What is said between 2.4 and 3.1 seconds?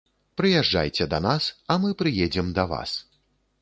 да вас.